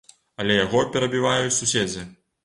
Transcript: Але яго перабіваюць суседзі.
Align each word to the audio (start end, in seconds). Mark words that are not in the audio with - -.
Але 0.43 0.53
яго 0.59 0.79
перабіваюць 0.95 1.57
суседзі. 1.59 2.07